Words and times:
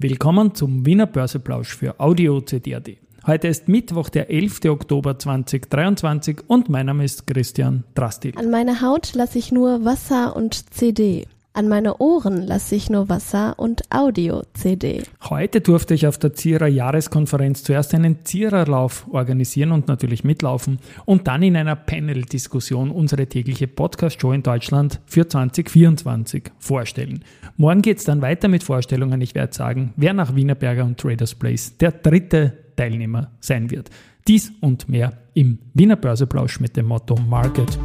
Willkommen 0.00 0.54
zum 0.54 0.86
Wiener 0.86 1.06
Börseplausch 1.06 1.74
für 1.74 1.98
Audio 1.98 2.40
CD.at. 2.40 2.88
Heute 3.26 3.48
ist 3.48 3.66
Mittwoch, 3.66 4.10
der 4.10 4.30
11. 4.30 4.66
Oktober 4.66 5.18
2023 5.18 6.42
und 6.46 6.68
mein 6.68 6.86
Name 6.86 7.04
ist 7.04 7.26
Christian 7.26 7.82
Drastil. 7.96 8.32
An 8.38 8.48
meine 8.48 8.80
Haut 8.80 9.14
lasse 9.14 9.40
ich 9.40 9.50
nur 9.50 9.84
Wasser 9.84 10.36
und 10.36 10.72
CD. 10.72 11.26
An 11.58 11.66
meine 11.66 11.96
Ohren 11.98 12.46
lasse 12.46 12.76
ich 12.76 12.88
nur 12.88 13.08
Wasser 13.08 13.58
und 13.58 13.82
Audio-CD. 13.90 15.02
Heute 15.28 15.60
durfte 15.60 15.92
ich 15.92 16.06
auf 16.06 16.16
der 16.16 16.32
Zierer 16.32 16.68
Jahreskonferenz 16.68 17.64
zuerst 17.64 17.92
einen 17.96 18.24
Ziererlauf 18.24 19.08
organisieren 19.10 19.72
und 19.72 19.88
natürlich 19.88 20.22
mitlaufen 20.22 20.78
und 21.04 21.26
dann 21.26 21.42
in 21.42 21.56
einer 21.56 21.74
Panel-Diskussion 21.74 22.92
unsere 22.92 23.26
tägliche 23.26 23.66
Podcast-Show 23.66 24.30
in 24.30 24.44
Deutschland 24.44 25.00
für 25.06 25.26
2024 25.26 26.44
vorstellen. 26.60 27.24
Morgen 27.56 27.82
geht 27.82 27.98
es 27.98 28.04
dann 28.04 28.22
weiter 28.22 28.46
mit 28.46 28.62
Vorstellungen. 28.62 29.20
Ich 29.20 29.34
werde 29.34 29.52
sagen, 29.52 29.94
wer 29.96 30.12
nach 30.12 30.36
Wienerberger 30.36 30.84
und 30.84 31.00
Traders 31.00 31.34
Place 31.34 31.76
der 31.76 31.90
dritte 31.90 32.56
Teilnehmer 32.76 33.32
sein 33.40 33.68
wird. 33.68 33.90
Dies 34.28 34.52
und 34.60 34.88
mehr 34.88 35.12
im 35.34 35.58
Wiener 35.74 35.96
Börseplausch 35.96 36.60
mit 36.60 36.76
dem 36.76 36.86
Motto 36.86 37.16
Market 37.16 37.76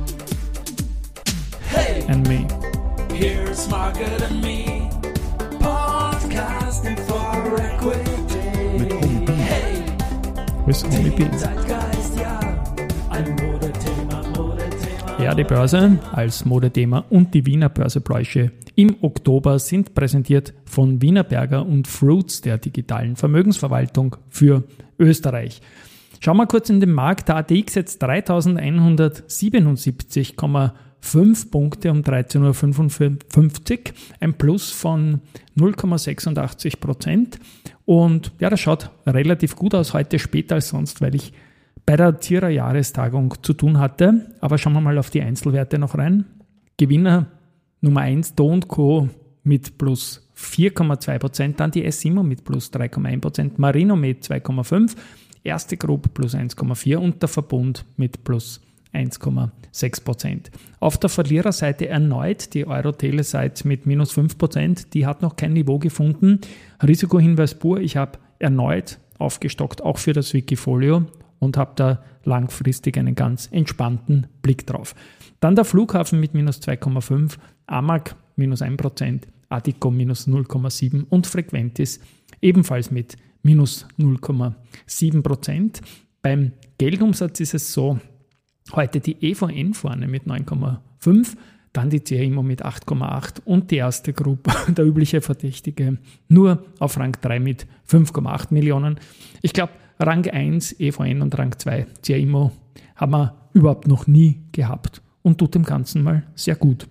hey. 1.72 2.04
and 2.08 2.28
Me. 2.28 2.46
Mit 8.80 8.94
Homie 8.94 9.26
B. 9.26 9.34
Hey, 9.34 9.84
with 10.66 10.84
Homie 10.84 11.12
B. 11.12 11.30
Zeitgeist, 11.38 12.18
ja, 15.20 15.36
die 15.36 15.44
Börse 15.44 16.00
als 16.12 16.46
Modethema 16.46 17.06
und 17.12 17.36
die 17.36 17.46
Wiener 17.46 17.70
Börsebräuche 17.70 18.52
im 18.74 18.96
Oktober 19.02 19.60
sind 19.60 19.94
präsentiert 19.94 20.56
von 20.66 21.04
Wienerberger 21.04 21.64
und 21.64 21.88
Fruits 21.88 22.42
der 22.42 22.58
digitalen 22.58 23.16
Vermögensverwaltung 23.16 24.16
für 24.30 24.64
Österreich. 24.98 25.62
Schauen 26.20 26.38
wir 26.38 26.48
kurz 26.48 26.72
in 26.72 26.80
den 26.80 26.92
Markt. 26.92 27.28
Der 27.28 27.36
ATX 27.36 27.76
jetzt 27.76 28.04
3177,5 28.04 30.72
5 31.04 31.52
Punkte 31.52 31.92
um 31.92 32.00
13.55 32.00 33.78
Uhr, 33.78 33.94
ein 34.22 34.34
Plus 34.36 34.72
von 34.72 35.20
0,86 35.58 36.80
Prozent. 36.80 37.40
Und 37.84 38.32
ja, 38.40 38.50
das 38.50 38.62
schaut 38.62 38.90
relativ 39.06 39.58
gut 39.58 39.76
aus 39.76 39.94
heute, 39.94 40.18
später 40.18 40.56
als 40.56 40.70
sonst, 40.70 41.02
weil 41.02 41.14
ich 41.14 41.34
bei 41.86 41.98
der 41.98 42.22
Tierer 42.22 42.48
Jahrestagung 42.48 43.36
zu 43.44 43.52
tun 43.54 43.80
hatte. 43.80 44.34
Aber 44.40 44.58
schauen 44.58 44.73
wir 44.73 44.82
mal 44.82 44.98
auf 44.98 45.10
die 45.10 45.22
Einzelwerte 45.22 45.78
noch 45.78 45.98
rein. 45.98 46.23
Gewinner 46.78 47.28
Nummer 47.82 48.02
1 48.02 48.36
Do 48.36 48.58
Co. 48.66 49.10
mit 49.44 49.78
plus 49.78 50.32
4,2 50.38 51.20
Prozent, 51.20 51.60
dann 51.60 51.72
die 51.72 51.84
S-Simo 51.84 52.23
mit 52.23 52.45
plus 52.45 52.72
3,1 52.72 53.20
Prozent, 53.20 53.60
Marino 53.60 53.98
mit 53.98 54.23
2,5, 54.23 54.95
Erste 55.44 55.76
Gruppe 55.76 56.08
plus 56.08 56.34
1,4 56.34 56.95
und 56.95 57.22
der 57.22 57.28
Verbund 57.28 57.86
mit 57.98 58.23
plus 58.23 58.62
1,6 58.94 60.03
Prozent. 60.03 60.52
Auf 60.80 60.97
der 60.97 61.09
Verliererseite 61.09 61.88
erneut 61.88 62.53
die 62.53 62.67
Euro-Teleseite 62.67 63.67
mit 63.67 63.86
minus 63.86 64.11
5 64.11 64.38
Prozent. 64.38 64.94
Die 64.94 65.05
hat 65.05 65.22
noch 65.22 65.36
kein 65.36 65.53
Niveau 65.53 65.80
gefunden. 65.80 66.39
Risikohinweis 66.81 67.55
pur, 67.55 67.80
ich 67.80 67.97
habe 67.97 68.19
erneut 68.39 68.99
aufgestockt, 69.17 69.81
auch 69.81 69.97
für 69.97 70.14
das 70.14 70.33
Wikifolio 70.33 71.05
und 71.39 71.58
habe 71.58 71.73
da 71.75 72.03
langfristig 72.23 72.97
einen 72.97 73.16
ganz 73.16 73.47
entspannten 73.52 74.27
Blick 74.41 74.66
drauf. 74.66 74.95
Dann 75.39 75.55
der 75.55 75.66
Flughafen 75.66 76.19
mit 76.19 76.33
minus 76.33 76.61
2,5, 76.61 77.38
Amag 77.67 78.16
minus 78.36 78.61
1 78.61 78.77
Prozent, 78.77 79.27
Adico 79.49 79.91
minus 79.91 80.27
0,7 80.27 81.05
und 81.09 81.27
Frequentis 81.27 81.99
ebenfalls 82.41 82.91
mit 82.91 83.17
minus 83.44 83.88
0,7 83.99 85.21
Prozent. 85.21 85.81
Beim 86.21 86.53
Geldumsatz 86.77 87.39
ist 87.41 87.53
es 87.53 87.73
so, 87.73 87.99
Heute 88.72 89.02
die 89.02 89.17
EVN 89.22 89.73
vorne 89.73 90.08
mit 90.08 90.23
9,5, 90.23 91.36
dann 91.73 91.89
die 91.89 91.99
CRIMO 91.99 92.43
mit 92.43 92.65
8,8 92.65 93.42
und 93.45 93.71
die 93.71 93.77
erste 93.77 94.14
Gruppe, 94.14 94.52
der 94.71 94.86
übliche 94.86 95.21
Verdächtige, 95.21 95.98
nur 96.30 96.64
auf 96.80 96.98
Rang 96.98 97.17
3 97.20 97.39
mit 97.39 97.67
5,8 97.89 98.54
Millionen. 98.54 98.99
Ich 99.42 99.54
glaube, 99.54 99.73
Rang 99.99 100.27
1 100.27 100.80
EVN 100.80 101.21
und 101.21 101.38
Rang 101.38 101.58
2 101.58 101.86
CRIMO 102.04 102.52
haben 102.95 103.11
wir 103.11 103.36
überhaupt 103.54 103.88
noch 103.88 104.08
nie 104.08 104.42
gehabt 104.52 105.02
und 105.21 105.38
tut 105.38 105.55
dem 105.55 105.64
Ganzen 105.64 106.04
mal 106.04 106.23
sehr 106.36 106.55
gut. 106.55 106.88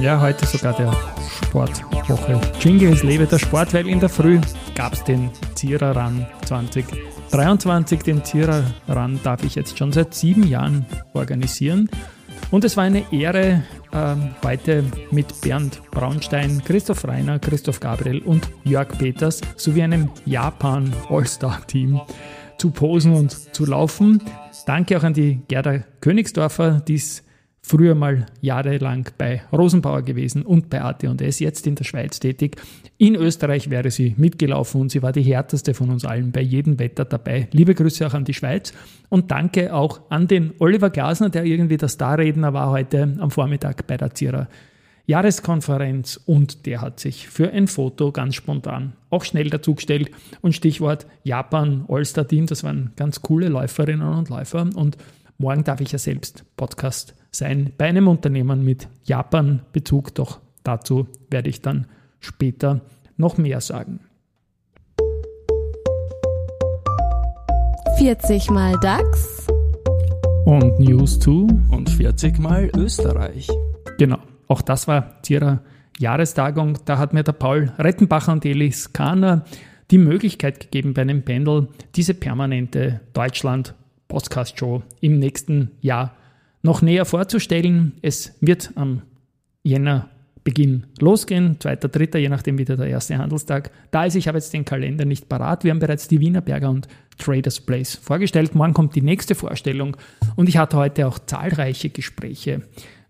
Ja, 0.00 0.20
heute 0.20 0.46
sogar 0.46 0.74
der 0.76 0.96
Sportwoche. 1.44 2.40
Jingle, 2.60 2.92
es 2.92 3.02
lebe 3.02 3.26
der 3.26 3.38
Sport, 3.38 3.74
weil 3.74 3.86
in 3.86 4.00
der 4.00 4.08
Früh 4.08 4.40
gab 4.74 4.94
es 4.94 5.04
den 5.04 5.30
Zierer 5.54 5.94
Run 5.96 6.26
20 6.46 6.86
23, 7.30 8.02
den 8.02 8.22
Tiererrun, 8.22 9.20
darf 9.22 9.44
ich 9.44 9.54
jetzt 9.54 9.76
schon 9.78 9.92
seit 9.92 10.14
sieben 10.14 10.46
Jahren 10.46 10.86
organisieren. 11.12 11.90
Und 12.50 12.64
es 12.64 12.76
war 12.76 12.84
eine 12.84 13.04
Ehre, 13.12 13.64
äh, 13.92 14.14
heute 14.42 14.84
mit 15.10 15.40
Bernd 15.42 15.82
Braunstein, 15.90 16.62
Christoph 16.64 17.06
Reiner, 17.06 17.38
Christoph 17.38 17.80
Gabriel 17.80 18.20
und 18.20 18.48
Jörg 18.64 18.96
Peters 18.96 19.42
sowie 19.56 19.82
einem 19.82 20.10
Japan 20.24 20.94
All-Star-Team 21.10 22.00
zu 22.56 22.70
posen 22.70 23.14
und 23.14 23.54
zu 23.54 23.66
laufen. 23.66 24.22
Danke 24.66 24.96
auch 24.96 25.02
an 25.02 25.12
die 25.12 25.40
Gerda 25.48 25.80
Königsdorfer, 26.00 26.80
die 26.86 26.94
es 26.94 27.22
früher 27.62 27.94
mal 27.94 28.26
jahrelang 28.40 29.08
bei 29.18 29.42
Rosenbauer 29.52 30.02
gewesen 30.02 30.42
und 30.42 30.70
bei 30.70 30.80
AT&S, 30.80 31.40
jetzt 31.40 31.66
in 31.66 31.74
der 31.74 31.84
Schweiz 31.84 32.18
tätig. 32.20 32.56
In 32.96 33.14
Österreich 33.14 33.70
wäre 33.70 33.90
sie 33.90 34.14
mitgelaufen 34.16 34.80
und 34.80 34.90
sie 34.90 35.02
war 35.02 35.12
die 35.12 35.22
härteste 35.22 35.74
von 35.74 35.90
uns 35.90 36.04
allen 36.04 36.32
bei 36.32 36.40
jedem 36.40 36.78
Wetter 36.78 37.04
dabei. 37.04 37.48
Liebe 37.52 37.74
Grüße 37.74 38.06
auch 38.06 38.14
an 38.14 38.24
die 38.24 38.34
Schweiz 38.34 38.72
und 39.08 39.30
danke 39.30 39.74
auch 39.74 40.00
an 40.10 40.28
den 40.28 40.52
Oliver 40.58 40.90
Glasner, 40.90 41.30
der 41.30 41.44
irgendwie 41.44 41.76
der 41.76 41.88
Starredner 41.88 42.52
war 42.52 42.70
heute 42.70 43.16
am 43.18 43.30
Vormittag 43.30 43.86
bei 43.86 43.96
der 43.96 44.14
Zierer 44.14 44.48
Jahreskonferenz 45.08 46.20
und 46.26 46.66
der 46.66 46.82
hat 46.82 47.00
sich 47.00 47.28
für 47.28 47.50
ein 47.50 47.66
Foto 47.66 48.12
ganz 48.12 48.34
spontan 48.34 48.92
auch 49.08 49.24
schnell 49.24 49.48
dazugestellt 49.48 50.10
und 50.42 50.54
Stichwort 50.54 51.06
Japan 51.24 51.86
All-Star 51.88 52.28
Team, 52.28 52.44
das 52.44 52.62
waren 52.62 52.92
ganz 52.94 53.22
coole 53.22 53.48
Läuferinnen 53.48 54.06
und 54.06 54.28
Läufer 54.28 54.68
und 54.74 54.98
morgen 55.38 55.62
darf 55.62 55.80
ich 55.80 55.92
ja 55.92 55.98
selbst 55.98 56.44
Podcast 56.56 57.14
sein 57.30 57.72
bei 57.78 57.86
einem 57.86 58.08
Unternehmen 58.08 58.64
mit 58.64 58.88
Japan-Bezug, 59.04 60.14
doch 60.14 60.40
dazu 60.64 61.06
werde 61.30 61.48
ich 61.48 61.62
dann 61.62 61.86
später 62.18 62.80
noch 63.16 63.38
mehr 63.38 63.60
sagen. 63.60 64.00
40 67.98 68.50
mal 68.50 68.78
DAX 68.80 69.46
und 70.44 70.78
News 70.80 71.18
2 71.20 71.30
und 71.70 71.90
40 71.90 72.38
mal 72.38 72.70
Österreich. 72.76 73.48
Genau, 73.98 74.18
auch 74.48 74.62
das 74.62 74.88
war 74.88 75.22
Tierer 75.22 75.62
Jahrestagung. 75.98 76.78
Da 76.84 76.98
hat 76.98 77.12
mir 77.12 77.24
der 77.24 77.32
Paul 77.32 77.72
Rettenbacher 77.78 78.32
und 78.32 78.44
Elis 78.44 78.92
Kahner 78.92 79.44
die 79.90 79.98
Möglichkeit 79.98 80.60
gegeben, 80.60 80.94
bei 80.94 81.02
einem 81.02 81.22
Pendel 81.22 81.68
diese 81.94 82.14
permanente 82.14 83.00
Deutschland-Podcast-Show 84.08 84.82
im 85.00 85.18
nächsten 85.18 85.70
Jahr 85.80 86.16
noch 86.62 86.82
näher 86.82 87.04
vorzustellen. 87.04 87.92
Es 88.02 88.34
wird 88.40 88.72
am 88.74 89.02
Jänner 89.62 90.08
Beginn 90.44 90.86
losgehen, 90.98 91.56
zweiter, 91.60 91.88
dritter, 91.88 92.18
je 92.18 92.30
nachdem 92.30 92.56
wieder 92.56 92.76
der 92.76 92.86
erste 92.86 93.18
Handelstag. 93.18 93.70
Da 93.90 94.06
ist, 94.06 94.14
ich 94.14 94.28
habe 94.28 94.38
jetzt 94.38 94.52
den 94.54 94.64
Kalender 94.64 95.04
nicht 95.04 95.28
parat. 95.28 95.62
Wir 95.62 95.72
haben 95.72 95.78
bereits 95.78 96.08
die 96.08 96.20
Wienerberger 96.20 96.70
und 96.70 96.88
Traders 97.18 97.60
Place 97.60 97.96
vorgestellt. 97.96 98.54
Morgen 98.54 98.72
kommt 98.72 98.94
die 98.94 99.02
nächste 99.02 99.34
Vorstellung 99.34 99.96
und 100.36 100.48
ich 100.48 100.56
hatte 100.56 100.78
heute 100.78 101.06
auch 101.06 101.18
zahlreiche 101.18 101.90
Gespräche 101.90 102.62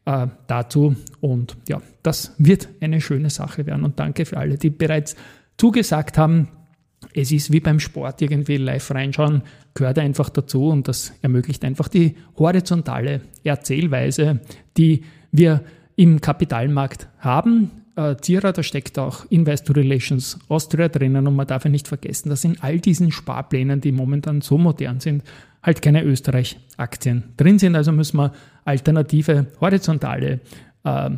äh, 0.04 0.26
dazu. 0.48 0.96
Und 1.20 1.56
ja, 1.68 1.80
das 2.02 2.34
wird 2.38 2.68
eine 2.80 3.00
schöne 3.00 3.30
Sache 3.30 3.66
werden. 3.66 3.84
Und 3.84 4.00
danke 4.00 4.24
für 4.24 4.38
alle, 4.38 4.58
die 4.58 4.70
bereits 4.70 5.14
zugesagt 5.58 6.18
haben. 6.18 6.48
Es 7.14 7.32
ist 7.32 7.52
wie 7.52 7.60
beim 7.60 7.80
Sport 7.80 8.22
irgendwie 8.22 8.56
live 8.56 8.90
reinschauen, 8.90 9.42
gehört 9.74 9.98
einfach 9.98 10.28
dazu 10.30 10.68
und 10.68 10.88
das 10.88 11.12
ermöglicht 11.22 11.64
einfach 11.64 11.88
die 11.88 12.16
horizontale 12.36 13.20
Erzählweise, 13.44 14.40
die 14.76 15.04
wir 15.30 15.62
im 15.96 16.20
Kapitalmarkt 16.20 17.08
haben. 17.18 17.70
Äh, 17.96 18.16
Zierer, 18.20 18.52
da 18.52 18.62
steckt 18.62 18.98
auch 18.98 19.26
Investor 19.30 19.76
Relations 19.76 20.38
Austria 20.48 20.88
drinnen 20.88 21.26
und 21.26 21.36
man 21.36 21.46
darf 21.46 21.64
ja 21.64 21.70
nicht 21.70 21.88
vergessen, 21.88 22.30
dass 22.30 22.44
in 22.44 22.60
all 22.60 22.78
diesen 22.78 23.10
Sparplänen, 23.10 23.80
die 23.80 23.92
momentan 23.92 24.40
so 24.40 24.58
modern 24.58 25.00
sind, 25.00 25.22
halt 25.62 25.82
keine 25.82 26.04
Österreich-Aktien 26.04 27.24
drin 27.36 27.58
sind. 27.58 27.74
Also 27.74 27.92
müssen 27.92 28.18
wir 28.18 28.32
alternative, 28.64 29.46
horizontale 29.60 30.40
äh, 30.84 31.10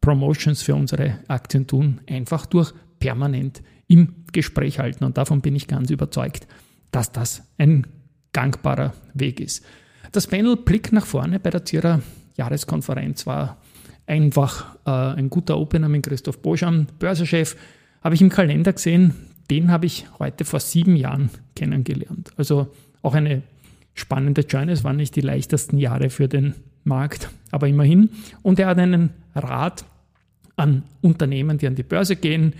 Promotions 0.00 0.62
für 0.62 0.74
unsere 0.74 1.18
Aktien 1.28 1.66
tun, 1.66 2.00
einfach 2.08 2.46
durch 2.46 2.72
permanent 2.98 3.62
im 3.86 4.24
Gespräch 4.32 4.78
halten. 4.78 5.04
Und 5.04 5.18
davon 5.18 5.40
bin 5.40 5.56
ich 5.56 5.66
ganz 5.66 5.90
überzeugt, 5.90 6.46
dass 6.90 7.12
das 7.12 7.42
ein 7.58 7.86
gangbarer 8.32 8.92
Weg 9.14 9.40
ist. 9.40 9.64
Das 10.12 10.26
Panel 10.26 10.56
Blick 10.56 10.92
nach 10.92 11.06
vorne 11.06 11.38
bei 11.40 11.50
der 11.50 11.64
Zierer 11.64 12.02
Jahreskonferenz 12.36 13.26
war 13.26 13.58
einfach 14.06 14.76
äh, 14.86 14.90
ein 14.90 15.28
guter 15.28 15.58
Opener 15.58 15.88
mit 15.88 16.06
Christoph 16.06 16.40
Boscham, 16.40 16.86
Börsenchef, 16.98 17.56
habe 18.02 18.14
ich 18.14 18.22
im 18.22 18.28
Kalender 18.28 18.72
gesehen, 18.72 19.14
den 19.50 19.70
habe 19.70 19.86
ich 19.86 20.06
heute 20.18 20.44
vor 20.44 20.60
sieben 20.60 20.96
Jahren 20.96 21.30
kennengelernt. 21.56 22.30
Also 22.36 22.68
auch 23.02 23.14
eine 23.14 23.42
spannende 23.94 24.42
Journey. 24.42 24.72
Es 24.72 24.84
waren 24.84 24.96
nicht 24.96 25.16
die 25.16 25.20
leichtesten 25.20 25.78
Jahre 25.78 26.10
für 26.10 26.28
den 26.28 26.54
Markt, 26.84 27.30
aber 27.50 27.68
immerhin. 27.68 28.10
Und 28.42 28.58
er 28.58 28.68
hat 28.68 28.78
einen 28.78 29.10
Rat 29.34 29.84
an 30.56 30.82
Unternehmen, 31.00 31.58
die 31.58 31.66
an 31.66 31.74
die 31.74 31.82
Börse 31.82 32.16
gehen. 32.16 32.54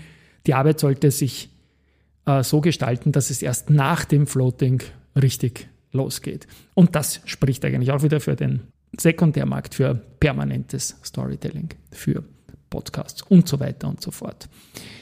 Die 0.45 0.53
Arbeit 0.53 0.79
sollte 0.79 1.11
sich 1.11 1.49
äh, 2.25 2.43
so 2.43 2.61
gestalten, 2.61 3.11
dass 3.11 3.29
es 3.29 3.41
erst 3.41 3.69
nach 3.69 4.05
dem 4.05 4.27
Floating 4.27 4.81
richtig 5.19 5.67
losgeht. 5.91 6.47
Und 6.75 6.95
das 6.95 7.21
spricht 7.25 7.65
eigentlich 7.65 7.91
auch 7.91 8.03
wieder 8.03 8.19
für 8.19 8.35
den 8.35 8.61
Sekundärmarkt, 8.97 9.75
für 9.75 9.95
permanentes 10.19 10.97
Storytelling, 11.03 11.69
für 11.91 12.23
Podcasts 12.69 13.21
und 13.23 13.47
so 13.47 13.59
weiter 13.59 13.87
und 13.87 14.01
so 14.01 14.11
fort. 14.11 14.47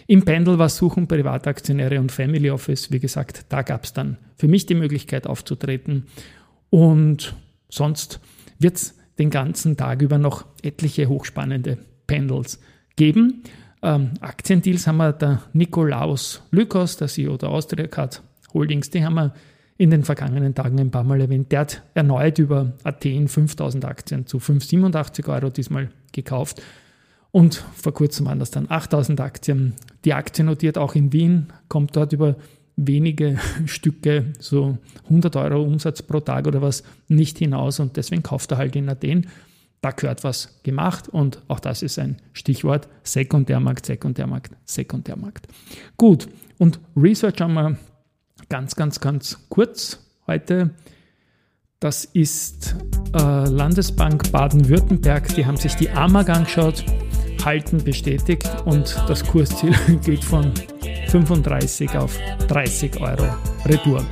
Im 0.08 0.24
Pendel 0.24 0.58
war 0.58 0.70
Suchen 0.70 1.08
Privataktionäre 1.08 2.00
und 2.00 2.12
Family 2.12 2.50
Office. 2.50 2.92
Wie 2.92 3.00
gesagt, 3.00 3.46
da 3.50 3.62
gab 3.62 3.84
es 3.84 3.94
dann 3.94 4.18
für 4.38 4.48
mich 4.48 4.66
die 4.66 4.76
Möglichkeit 4.76 5.28
aufzutreten. 5.28 6.06
Und 6.70 7.36
sonst 7.70 8.20
wird 8.60 8.78
es 8.78 8.96
den 9.20 9.30
ganzen 9.30 9.76
Tag 9.76 10.02
über 10.02 10.18
noch 10.18 10.46
etliche 10.62 11.08
hochspannende 11.08 11.78
Pendels 12.08 12.60
geben. 12.96 13.44
Ähm, 13.84 14.12
Aktiendeals 14.22 14.88
haben 14.88 14.98
wir 14.98 15.14
der 15.14 15.42
Nikolaus 15.54 16.42
Lykos, 16.52 16.98
der 16.98 17.08
CEO 17.08 17.38
der 17.38 17.50
Austria 17.50 17.88
Card 17.88 18.22
Holdings, 18.54 18.90
die 18.90 19.04
haben 19.04 19.16
wir 19.16 19.34
in 19.78 19.92
den 19.92 20.04
vergangenen 20.04 20.56
Tagen 20.56 20.80
ein 20.80 20.92
paar 20.92 21.04
Mal 21.04 21.22
erwähnt. 21.22 21.52
Der 21.52 21.62
hat 21.62 21.84
erneut 21.94 22.40
über 22.40 22.74
Athen 22.84 23.28
5000 23.28 23.86
Aktien 23.86 24.26
zu 24.26 24.40
587 24.40 25.28
Euro 25.28 25.50
diesmal 25.50 25.90
gekauft. 26.12 26.62
Und 27.32 27.64
vor 27.76 27.94
kurzem 27.94 28.26
waren 28.26 28.40
das 28.40 28.52
dann 28.52 28.66
8000 28.70 29.22
Aktien. 29.22 29.76
Die 30.06 30.14
Aktie 30.14 30.44
notiert 30.44 30.78
auch 30.78 30.96
in 30.96 31.14
Wien, 31.14 31.54
kommt 31.68 31.96
dort 31.96 32.14
über 32.14 32.36
wenige 32.76 33.38
Stücke, 33.66 34.34
so 34.40 34.78
100 35.06 35.36
Euro 35.36 35.62
Umsatz 35.62 36.02
pro 36.02 36.20
Tag 36.20 36.48
oder 36.48 36.62
was, 36.62 36.84
nicht 37.08 37.38
hinaus. 37.38 37.80
Und 37.80 37.98
deswegen 37.98 38.24
kauft 38.24 38.52
er 38.52 38.58
halt 38.58 38.76
in 38.76 38.90
Athen. 38.90 39.28
Da 39.82 39.92
gehört 39.92 40.24
was 40.24 40.60
gemacht 40.64 41.08
und 41.08 41.44
auch 41.48 41.60
das 41.60 41.84
ist 41.84 42.00
ein 42.00 42.18
Stichwort 42.34 42.88
Sekundärmarkt, 43.04 43.86
Sekundärmarkt, 43.86 44.52
Sekundärmarkt. 44.66 45.48
Gut, 45.98 46.28
und 46.58 46.80
Research 46.96 47.40
haben 47.42 47.54
wir 47.54 47.78
ganz, 48.50 48.76
ganz, 48.76 49.00
ganz 49.00 49.38
kurz 49.50 50.00
heute. 50.26 50.72
Das 51.80 52.06
ist 52.06 52.76
äh, 53.14 53.18
Landesbank 53.20 54.32
Baden-Württemberg. 54.32 55.36
Die 55.36 55.46
haben 55.46 55.58
sich 55.58 55.76
die 55.76 55.90
AMAG 55.92 56.30
angeschaut, 56.30 56.84
Halten 57.46 57.84
bestätigt 57.84 58.50
und 58.66 58.96
das 59.08 59.24
Kursziel 59.24 59.76
geht 60.04 60.24
von 60.24 60.52
35 61.10 61.96
auf 61.96 62.18
30 62.48 63.00
Euro 63.00 63.28
Retour. 63.66 64.04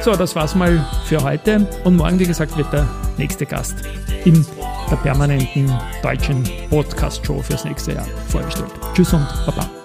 So, 0.00 0.16
das 0.16 0.34
war's 0.34 0.54
mal 0.54 0.84
für 1.06 1.22
heute. 1.22 1.66
Und 1.84 1.96
morgen, 1.96 2.18
wie 2.18 2.26
gesagt, 2.26 2.56
wird 2.56 2.72
der 2.72 2.88
nächste 3.16 3.46
Gast 3.46 3.76
in 4.24 4.44
der 4.90 4.96
permanenten 4.96 5.72
deutschen 6.02 6.44
Podcast-Show 6.70 7.42
fürs 7.42 7.64
nächste 7.64 7.92
Jahr 7.92 8.06
vorgestellt. 8.28 8.70
Tschüss 8.94 9.12
und 9.12 9.26
Baba. 9.46 9.83